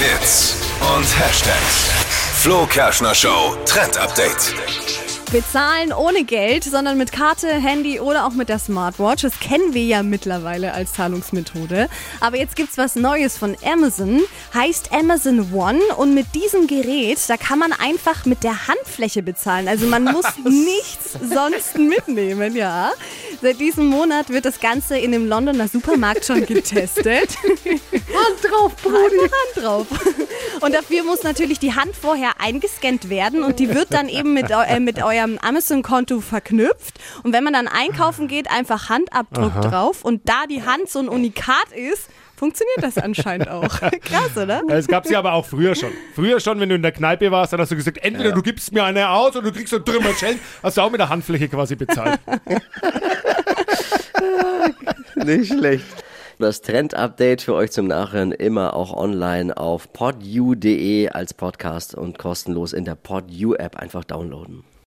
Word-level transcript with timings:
Hits 0.00 0.56
und 0.96 1.04
Hashtags. 1.04 1.90
Flo 2.40 2.64
Kerschner 2.64 3.14
Show 3.14 3.54
Trend 3.66 3.98
Update. 3.98 4.54
Bezahlen 5.30 5.92
ohne 5.92 6.24
Geld, 6.24 6.64
sondern 6.64 6.96
mit 6.96 7.12
Karte, 7.12 7.46
Handy 7.48 8.00
oder 8.00 8.24
auch 8.26 8.32
mit 8.32 8.48
der 8.48 8.58
Smartwatch. 8.58 9.22
Das 9.22 9.38
kennen 9.38 9.74
wir 9.74 9.84
ja 9.84 10.02
mittlerweile 10.02 10.72
als 10.72 10.94
Zahlungsmethode. 10.94 11.90
Aber 12.18 12.38
jetzt 12.38 12.56
gibt's 12.56 12.78
was 12.78 12.96
Neues 12.96 13.36
von 13.36 13.56
Amazon. 13.62 14.22
Heißt 14.54 14.90
Amazon 14.90 15.52
One. 15.52 15.80
Und 15.98 16.14
mit 16.14 16.34
diesem 16.34 16.66
Gerät, 16.66 17.18
da 17.28 17.36
kann 17.36 17.58
man 17.58 17.72
einfach 17.72 18.24
mit 18.24 18.42
der 18.42 18.68
Handfläche 18.68 19.22
bezahlen. 19.22 19.68
Also 19.68 19.86
man 19.86 20.04
muss 20.04 20.24
nichts 20.44 21.12
sonst 21.32 21.76
mitnehmen, 21.76 22.56
ja. 22.56 22.90
Seit 23.42 23.58
diesem 23.58 23.86
Monat 23.86 24.28
wird 24.28 24.44
das 24.44 24.60
Ganze 24.60 24.98
in 24.98 25.12
dem 25.12 25.26
Londoner 25.26 25.66
Supermarkt 25.66 26.26
schon 26.26 26.44
getestet. 26.44 27.36
Hand 27.44 28.42
drauf, 28.42 28.76
Brudi. 28.82 29.16
Hand 29.18 29.56
drauf. 29.56 29.86
Und 30.60 30.74
dafür 30.74 31.04
muss 31.04 31.22
natürlich 31.22 31.58
die 31.58 31.74
Hand 31.74 31.94
vorher 31.96 32.40
eingescannt 32.40 33.08
werden 33.08 33.42
und 33.42 33.58
die 33.58 33.74
wird 33.74 33.92
dann 33.92 34.08
eben 34.08 34.34
mit, 34.34 34.50
äh, 34.50 34.80
mit 34.80 35.02
eurem 35.02 35.38
Amazon-Konto 35.38 36.20
verknüpft. 36.20 36.98
Und 37.22 37.32
wenn 37.32 37.44
man 37.44 37.52
dann 37.52 37.68
einkaufen 37.68 38.28
geht, 38.28 38.50
einfach 38.50 38.88
Handabdruck 38.88 39.60
drauf 39.62 40.04
und 40.04 40.28
da 40.28 40.46
die 40.48 40.62
Hand 40.62 40.88
so 40.88 40.98
ein 40.98 41.08
Unikat 41.08 41.72
ist, 41.74 42.08
funktioniert 42.36 42.82
das 42.82 42.96
anscheinend 42.96 43.48
auch. 43.48 43.68
Krass, 44.02 44.36
oder? 44.36 44.62
Es 44.68 44.86
gab 44.86 45.06
sie 45.06 45.16
aber 45.16 45.34
auch 45.34 45.44
früher 45.46 45.74
schon. 45.74 45.90
Früher 46.14 46.40
schon, 46.40 46.58
wenn 46.60 46.70
du 46.70 46.74
in 46.74 46.82
der 46.82 46.92
Kneipe 46.92 47.30
warst, 47.30 47.52
dann 47.52 47.60
hast 47.60 47.70
du 47.70 47.76
gesagt, 47.76 47.98
entweder 48.02 48.32
du 48.32 48.42
gibst 48.42 48.72
mir 48.72 48.84
eine 48.84 49.10
aus 49.10 49.36
oder 49.36 49.50
du 49.50 49.52
kriegst 49.52 49.70
so 49.70 49.76
einen 49.76 49.84
Trümmerschellen. 49.84 50.38
Hast 50.62 50.76
du 50.76 50.80
auch 50.80 50.90
mit 50.90 51.00
der 51.00 51.08
Handfläche 51.08 51.48
quasi 51.48 51.76
bezahlt. 51.76 52.18
Nicht 55.16 55.52
schlecht. 55.52 55.84
Das 56.40 56.62
Trend-Update 56.62 57.42
für 57.42 57.52
euch 57.52 57.70
zum 57.70 57.86
Nachhören 57.86 58.32
immer 58.32 58.72
auch 58.72 58.96
online 58.96 59.54
auf 59.54 59.92
podu.de 59.92 61.10
als 61.10 61.34
Podcast 61.34 61.94
und 61.94 62.16
kostenlos 62.16 62.72
in 62.72 62.86
der 62.86 62.94
PodU-App 62.94 63.76
einfach 63.76 64.04
downloaden. 64.04 64.64